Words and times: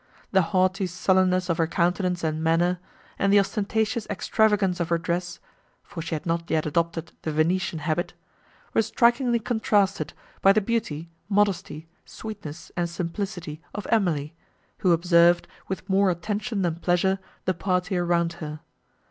The 0.31 0.41
haughty 0.49 0.87
sullenness 0.87 1.47
of 1.47 1.59
her 1.59 1.67
countenance 1.67 2.23
and 2.23 2.43
manner, 2.43 2.79
and 3.19 3.31
the 3.31 3.37
ostentatious 3.39 4.07
extravagance 4.09 4.79
of 4.79 4.89
her 4.89 4.97
dress, 4.97 5.37
for 5.83 6.01
she 6.01 6.15
had 6.15 6.25
not 6.25 6.49
yet 6.49 6.65
adopted 6.65 7.11
the 7.21 7.31
Venetian 7.31 7.77
habit, 7.77 8.13
were 8.73 8.81
strikingly 8.81 9.37
contrasted 9.37 10.13
by 10.41 10.53
the 10.53 10.59
beauty, 10.59 11.11
modesty, 11.29 11.87
sweetness 12.03 12.71
and 12.75 12.89
simplicity 12.89 13.61
of 13.75 13.85
Emily, 13.91 14.33
who 14.79 14.91
observed, 14.91 15.47
with 15.67 15.87
more 15.87 16.09
attention 16.09 16.63
than 16.63 16.77
pleasure, 16.77 17.19
the 17.45 17.53
party 17.53 17.95
around 17.95 18.33
her. 18.41 18.59